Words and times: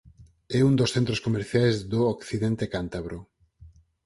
É 0.57 0.59
un 0.69 0.73
dos 0.79 0.93
centros 0.95 1.23
comerciais 1.25 1.75
do 1.91 2.01
Occidente 2.15 2.65
cántabro. 2.73 3.17